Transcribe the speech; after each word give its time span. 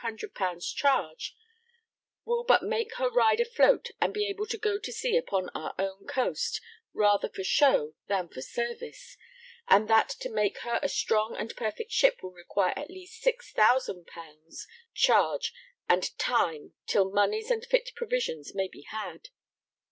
_charge 0.75 1.35
will 2.25 2.43
but 2.43 2.63
make 2.63 2.95
her 2.95 3.07
ride 3.07 3.39
afloat 3.39 3.91
and 4.01 4.15
be 4.15 4.27
able 4.27 4.47
to 4.47 4.57
go 4.57 4.79
to 4.79 4.91
sea 4.91 5.15
upon 5.15 5.49
our 5.49 5.75
own 5.77 6.07
coast 6.07 6.59
rather 6.91 7.29
for 7.29 7.43
show 7.43 7.93
than 8.07 8.27
for 8.27 8.41
service, 8.41 9.15
and 9.67 9.87
that 9.87 10.09
to 10.09 10.27
make 10.27 10.57
her 10.61 10.79
a 10.81 10.89
strong 10.89 11.37
and 11.37 11.55
perfect 11.55 11.91
ship 11.91 12.23
will 12.23 12.31
require 12.33 12.73
at 12.75 12.89
least 12.89 13.23
6,000_l._ 13.23 14.65
charge 14.95 15.53
and 15.87 16.17
time 16.17 16.73
till 16.87 17.11
monies 17.11 17.51
and 17.51 17.63
fit 17.67 17.91
provisions 17.95 18.55
may 18.55 18.67
be 18.67 18.81
had. 18.81 19.29